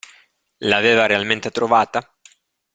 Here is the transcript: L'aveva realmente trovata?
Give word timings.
L'aveva 0.63 1.05
realmente 1.05 1.51
trovata? 1.51 2.11